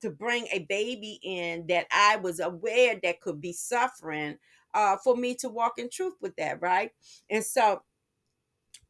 to 0.00 0.10
bring 0.10 0.46
a 0.52 0.60
baby 0.68 1.20
in 1.22 1.66
that 1.68 1.86
I 1.92 2.16
was 2.16 2.40
aware 2.40 2.98
that 3.02 3.20
could 3.20 3.40
be 3.40 3.52
suffering, 3.52 4.38
uh, 4.74 4.96
for 5.04 5.16
me 5.16 5.34
to 5.36 5.48
walk 5.48 5.78
in 5.78 5.90
truth 5.90 6.14
with 6.20 6.34
that, 6.36 6.60
right? 6.62 6.90
And 7.30 7.44
so 7.44 7.82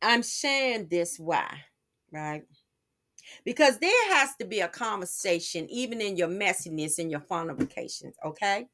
I'm 0.00 0.22
sharing 0.22 0.88
this 0.88 1.18
why, 1.18 1.64
right? 2.12 2.44
Because 3.44 3.78
there 3.78 4.14
has 4.14 4.34
to 4.36 4.44
be 4.44 4.60
a 4.60 4.68
conversation 4.68 5.66
even 5.70 6.00
in 6.00 6.16
your 6.16 6.28
messiness 6.28 6.98
and 6.98 7.10
your 7.10 7.20
fornications 7.20 8.14
okay? 8.24 8.68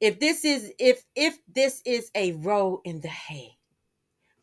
If 0.00 0.18
this 0.18 0.44
is 0.44 0.72
if 0.78 1.04
if 1.14 1.38
this 1.52 1.82
is 1.84 2.10
a 2.14 2.32
roll 2.32 2.80
in 2.84 3.00
the 3.00 3.08
hay 3.08 3.56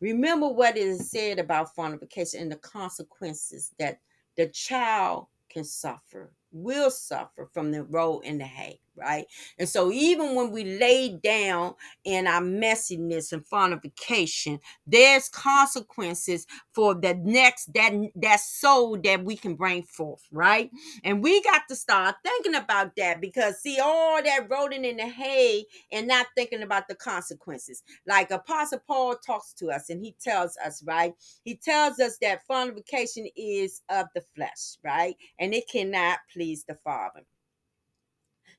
remember 0.00 0.48
what 0.48 0.76
is 0.76 1.10
said 1.10 1.38
about 1.38 1.74
fornication 1.74 2.42
and 2.42 2.52
the 2.52 2.56
consequences 2.56 3.72
that 3.78 3.98
the 4.36 4.46
child 4.48 5.26
can 5.50 5.64
suffer 5.64 6.32
will 6.52 6.90
suffer 6.90 7.48
from 7.52 7.72
the 7.72 7.82
roll 7.84 8.20
in 8.20 8.38
the 8.38 8.44
hay 8.44 8.80
right? 8.98 9.26
And 9.58 9.68
so 9.68 9.92
even 9.92 10.34
when 10.34 10.50
we 10.50 10.78
lay 10.78 11.16
down 11.22 11.74
in 12.04 12.26
our 12.26 12.42
messiness 12.42 13.32
and 13.32 13.46
fornication, 13.46 14.60
there's 14.86 15.28
consequences 15.28 16.46
for 16.74 16.94
the 16.94 17.14
next 17.14 17.72
that 17.74 17.92
that 18.16 18.40
soul 18.40 18.98
that 19.04 19.24
we 19.24 19.36
can 19.36 19.54
bring 19.54 19.82
forth, 19.84 20.22
right? 20.32 20.70
And 21.04 21.22
we 21.22 21.42
got 21.42 21.62
to 21.68 21.76
start 21.76 22.16
thinking 22.24 22.54
about 22.54 22.96
that 22.96 23.20
because 23.20 23.60
see 23.60 23.80
all 23.80 24.22
that 24.22 24.48
rolling 24.50 24.84
in 24.84 24.96
the 24.98 25.06
hay 25.06 25.64
and 25.92 26.08
not 26.08 26.26
thinking 26.36 26.62
about 26.62 26.88
the 26.88 26.94
consequences. 26.94 27.82
Like 28.06 28.30
Apostle 28.30 28.80
Paul 28.86 29.16
talks 29.16 29.52
to 29.54 29.68
us 29.70 29.90
and 29.90 30.02
he 30.04 30.14
tells 30.22 30.56
us, 30.64 30.82
right? 30.84 31.14
He 31.44 31.56
tells 31.56 32.00
us 32.00 32.18
that 32.22 32.46
fornication 32.46 33.28
is 33.36 33.82
of 33.88 34.06
the 34.14 34.24
flesh, 34.34 34.78
right? 34.84 35.16
And 35.38 35.54
it 35.54 35.68
cannot 35.70 36.18
please 36.32 36.64
the 36.64 36.76
Father. 36.84 37.22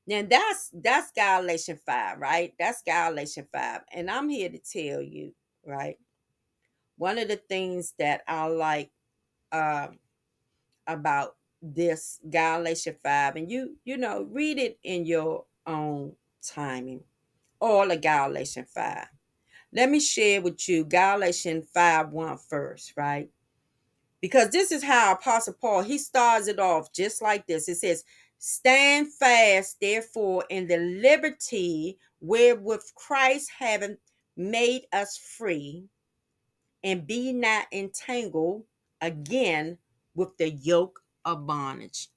Now 0.09 0.23
that's 0.27 0.71
that's 0.73 1.11
Galatians 1.11 1.81
5, 1.85 2.19
right? 2.19 2.55
That's 2.59 2.81
Galatians 2.81 3.47
5. 3.53 3.81
And 3.93 4.09
I'm 4.09 4.27
here 4.27 4.49
to 4.49 4.57
tell 4.57 5.03
you, 5.03 5.33
right? 5.63 5.99
One 6.97 7.19
of 7.19 7.27
the 7.27 7.35
things 7.37 7.93
that 7.99 8.23
I 8.27 8.47
like 8.47 8.89
uh, 9.51 9.89
about 10.87 11.35
this 11.61 12.19
Galatians 12.27 12.97
5, 13.03 13.35
and 13.35 13.51
you, 13.51 13.77
you 13.85 13.97
know, 13.97 14.27
read 14.31 14.57
it 14.57 14.79
in 14.83 15.05
your 15.05 15.45
own 15.67 16.13
timing. 16.43 17.03
All 17.61 17.91
of 17.91 18.01
Galatians 18.01 18.69
5. 18.73 19.05
Let 19.73 19.91
me 19.91 19.99
share 19.99 20.41
with 20.41 20.67
you 20.67 20.85
Galatians 20.85 21.67
5 21.71 22.09
1 22.09 22.37
first, 22.49 22.93
right? 22.97 23.29
Because 24.21 24.49
this 24.49 24.71
is 24.71 24.83
how 24.83 25.13
Apostle 25.13 25.55
Paul 25.61 25.83
he 25.83 25.99
starts 25.99 26.47
it 26.47 26.59
off 26.59 26.91
just 26.93 27.21
like 27.21 27.47
this. 27.47 27.69
It 27.69 27.75
says, 27.75 28.03
Stand 28.39 29.13
fast, 29.13 29.77
therefore, 29.81 30.45
in 30.49 30.67
the 30.67 30.77
liberty 30.77 31.97
wherewith 32.21 32.83
Christ 32.95 33.51
having 33.59 33.97
made 34.37 34.83
us 34.93 35.17
free, 35.17 35.85
and 36.83 37.05
be 37.05 37.33
not 37.33 37.65
entangled 37.73 38.63
again 39.01 39.77
with 40.15 40.37
the 40.37 40.49
yoke 40.49 41.01
of 41.25 41.45
bondage. 41.45 42.07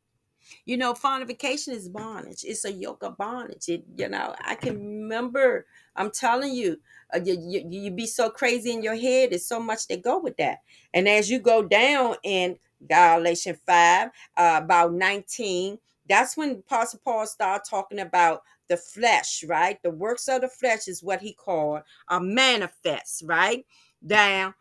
You 0.65 0.77
know, 0.77 0.95
fornication 0.95 1.75
is 1.75 1.89
bondage. 1.89 2.45
It's 2.45 2.65
a 2.65 2.73
yoke 2.73 3.03
of 3.03 3.17
bondage. 3.17 3.69
It, 3.69 3.85
you 3.97 4.09
know, 4.09 4.35
I 4.45 4.55
can 4.55 4.75
remember. 4.75 5.67
I'm 5.97 6.11
telling 6.11 6.53
you, 6.55 6.79
uh, 7.15 7.21
you, 7.25 7.37
you 7.41 7.67
you 7.69 7.91
be 7.91 8.07
so 8.07 8.31
crazy 8.31 8.73
in 8.73 8.83
your 8.83 8.97
head. 8.97 9.31
There's 9.31 9.47
so 9.47 9.61
much 9.61 9.89
that 9.89 10.03
go 10.03 10.19
with 10.21 10.37
that. 10.37 10.59
And 10.95 11.09
as 11.09 11.31
you 11.31 11.39
go 11.39 11.63
down 11.63 12.17
in 12.23 12.59
Galatians 12.89 13.59
five, 13.67 14.11
uh, 14.37 14.61
about 14.63 14.93
19, 14.93 15.79
that's 16.09 16.37
when 16.37 16.51
Apostle 16.67 17.01
Paul 17.05 17.27
started 17.27 17.69
talking 17.69 18.01
about 18.01 18.43
the 18.69 18.77
flesh, 18.77 19.45
right? 19.47 19.79
The 19.83 19.91
works 19.91 20.29
of 20.29 20.41
the 20.41 20.49
flesh 20.49 20.89
is 20.89 21.03
what 21.03 21.21
he 21.21 21.33
called 21.35 21.83
a 22.09 22.21
manifest, 22.21 23.23
right? 23.27 23.65
Now, 24.03 24.55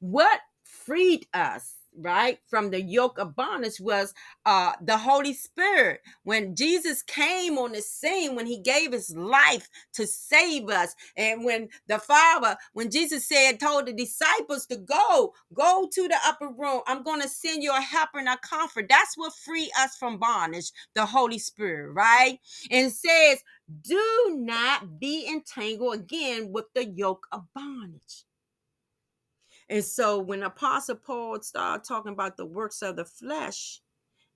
what 0.00 0.40
freed 0.64 1.26
us 1.32 1.74
right 1.98 2.38
from 2.48 2.70
the 2.70 2.80
yoke 2.80 3.18
of 3.18 3.36
bondage 3.36 3.80
was 3.80 4.14
uh 4.46 4.72
the 4.82 4.98
holy 4.98 5.34
spirit. 5.34 6.00
When 6.24 6.54
jesus 6.56 7.02
came 7.02 7.58
on 7.58 7.72
the 7.72 7.82
scene 7.82 8.36
when 8.36 8.46
he 8.46 8.58
gave 8.58 8.92
his 8.92 9.14
life 9.16 9.68
to 9.94 10.06
save 10.06 10.68
us 10.70 10.94
and 11.16 11.44
when 11.44 11.68
the 11.88 11.98
father 11.98 12.56
when 12.74 12.90
jesus 12.90 13.28
said 13.28 13.60
told 13.60 13.86
the 13.86 13.92
disciples 13.92 14.66
to 14.66 14.76
go 14.76 15.32
go 15.54 15.88
to 15.92 16.08
the 16.08 16.16
upper 16.26 16.48
room 16.48 16.80
i'm 16.86 17.02
going 17.02 17.20
to 17.22 17.28
send 17.28 17.62
you 17.62 17.72
a 17.76 17.80
helper 17.80 18.18
and 18.18 18.28
a 18.28 18.36
comfort 18.38 18.86
that's 18.88 19.16
what 19.16 19.34
free 19.34 19.70
us 19.80 19.96
from 19.96 20.18
bondage 20.18 20.72
the 20.94 21.04
holy 21.06 21.38
spirit 21.38 21.92
right? 21.94 22.38
And 22.70 22.92
says 22.92 23.42
do 23.82 24.34
not 24.36 25.00
be 25.00 25.26
entangled 25.28 25.94
again 25.94 26.52
with 26.52 26.66
the 26.74 26.84
yoke 26.86 27.26
of 27.32 27.44
bondage 27.54 28.23
and 29.68 29.84
so 29.84 30.18
when 30.18 30.42
Apostle 30.42 30.96
Paul 30.96 31.40
started 31.42 31.84
talking 31.84 32.12
about 32.12 32.36
the 32.36 32.46
works 32.46 32.82
of 32.82 32.96
the 32.96 33.04
flesh 33.04 33.80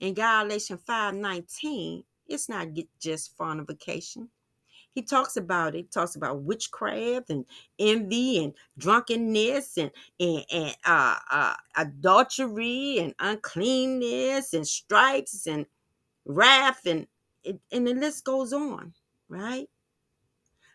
in 0.01 0.15
Galatians 0.15 0.81
5 0.87 1.15
19, 1.15 2.05
it's 2.27 2.49
not 2.49 2.69
just 3.01 3.37
fornication. 3.37 4.31
He 4.95 5.03
talks 5.03 5.37
about 5.37 5.75
it. 5.75 5.79
He 5.79 5.83
talks 5.85 6.17
about 6.17 6.43
witchcraft 6.43 7.31
and 7.31 7.45
envy 7.79 8.43
and 8.43 8.55
drunkenness 8.79 9.79
and 9.79 9.91
and, 10.19 10.45
and 10.53 10.77
uh, 10.85 11.17
uh, 11.31 11.55
adultery 11.77 12.99
and 12.99 13.15
uncleanness 13.21 14.55
and 14.55 14.67
stripes 14.67 15.47
and 15.47 15.67
wrath 16.25 16.87
and 16.87 17.07
and 17.73 17.87
the 17.87 17.95
list 17.95 18.25
goes 18.25 18.53
on, 18.53 18.95
right? 19.29 19.69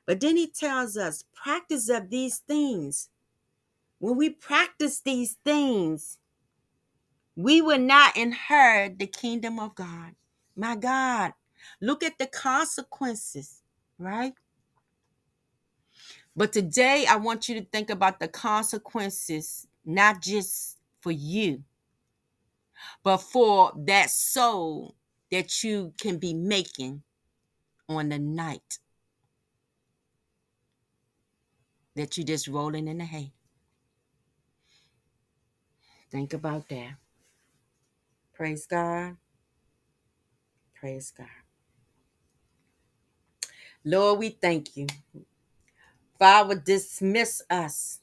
But 0.06 0.20
then 0.20 0.38
he 0.38 0.48
tells 0.48 0.98
us 0.98 1.24
practice 1.34 1.90
of 1.90 2.10
these 2.10 2.40
things 2.40 3.10
when 4.04 4.18
we 4.18 4.30
practice 4.30 5.00
these 5.00 5.38
things, 5.46 6.18
we 7.38 7.62
will 7.62 7.80
not 7.80 8.18
inherit 8.18 9.00
the 9.00 9.08
kingdom 9.08 9.58
of 9.60 9.76
God. 9.76 10.14
My 10.58 10.76
God, 10.76 11.32
look 11.80 12.04
at 12.04 12.18
the 12.18 12.28
consequences, 12.28 13.62
right? 13.98 14.34
But 16.36 16.52
today, 16.52 17.06
I 17.10 17.16
want 17.16 17.48
you 17.48 17.56
to 17.56 17.66
think 17.66 17.90
about 17.90 18.20
the 18.20 18.28
consequences, 18.28 19.68
not 19.86 20.22
just 20.22 20.80
for 21.00 21.12
you, 21.12 21.64
but 23.04 23.20
for 23.20 23.72
that 23.86 24.10
soul 24.10 24.96
that 25.32 25.64
you 25.64 25.94
can 25.98 26.18
be 26.18 26.34
making 26.34 27.04
on 27.88 28.10
the 28.10 28.20
night 28.20 28.80
that 31.96 32.18
you're 32.18 32.28
just 32.28 32.50
rolling 32.50 32.90
in 32.90 32.98
the 32.98 33.06
hay. 33.06 33.32
Think 36.14 36.34
about 36.34 36.70
that. 36.70 36.92
Praise 38.36 38.68
God. 38.68 39.18
Praise 40.76 41.12
God. 41.18 41.26
Lord, 43.84 44.20
we 44.20 44.30
thank 44.30 44.78
you. 44.78 44.86
Father, 46.20 46.54
dismiss 46.54 47.42
us. 47.50 48.02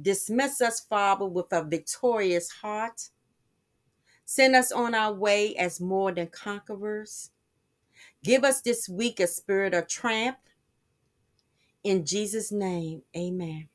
Dismiss 0.00 0.60
us, 0.60 0.78
Father, 0.78 1.24
with 1.24 1.52
a 1.52 1.64
victorious 1.64 2.52
heart. 2.52 3.10
Send 4.24 4.54
us 4.54 4.70
on 4.70 4.94
our 4.94 5.12
way 5.12 5.56
as 5.56 5.80
more 5.80 6.12
than 6.12 6.28
conquerors. 6.28 7.30
Give 8.22 8.44
us 8.44 8.60
this 8.60 8.88
week 8.88 9.18
a 9.18 9.26
spirit 9.26 9.74
of 9.74 9.88
triumph. 9.88 10.36
In 11.82 12.06
Jesus' 12.06 12.52
name, 12.52 13.02
amen. 13.16 13.68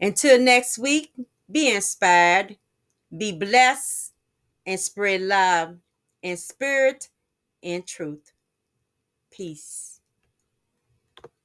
Until 0.00 0.40
next 0.40 0.78
week, 0.78 1.12
be 1.50 1.74
inspired, 1.74 2.56
be 3.16 3.32
blessed, 3.32 4.12
and 4.66 4.80
spread 4.80 5.22
love 5.22 5.76
in 6.22 6.36
spirit 6.36 7.08
and 7.62 7.86
truth. 7.86 8.32
Peace. 9.30 9.95